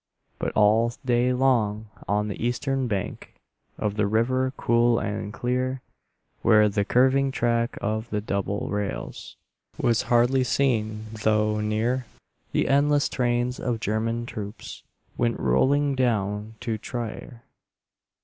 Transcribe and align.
But 0.39 0.51
all 0.53 0.91
day 1.05 1.31
long 1.31 1.87
on 2.07 2.27
the 2.27 2.43
eastern 2.43 2.87
bank 2.87 3.35
Of 3.77 3.97
the 3.97 4.07
river 4.07 4.51
cool 4.57 4.97
and 4.97 5.31
clear, 5.31 5.83
Where 6.41 6.67
the 6.69 6.83
curving 6.83 7.29
track 7.29 7.77
of 7.83 8.09
the 8.09 8.19
double 8.19 8.67
rails 8.71 9.35
Was 9.77 10.01
hardly 10.09 10.43
seen 10.43 11.05
though 11.21 11.59
near, 11.61 12.07
The 12.51 12.67
endless 12.67 13.09
trains 13.09 13.59
of 13.59 13.79
German 13.79 14.25
troops 14.25 14.81
Went 15.19 15.39
rolling 15.39 15.93
down 15.93 16.55
to 16.61 16.79
Trier. 16.79 17.43